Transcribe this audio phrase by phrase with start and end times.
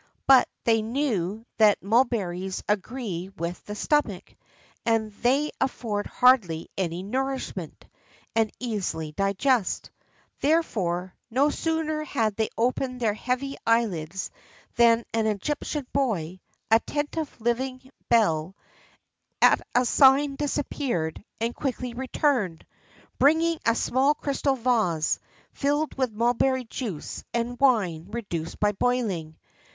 [0.25, 4.35] But they knew that mulberries agree with the stomach,
[4.83, 7.85] that they afford hardly any nourishment,
[8.35, 9.91] and easily digest:[XIII
[10.41, 14.31] 73] therefore, no sooner had they opened their heavy eyelids
[14.75, 16.39] than an Egyptian boy
[16.71, 18.55] attentive living bell
[19.39, 22.65] at a sign disappeared, and quickly returned,
[23.19, 25.19] bearing a small crystal vase,
[25.53, 29.37] filled with mulberry juice and wine reduced by boiling.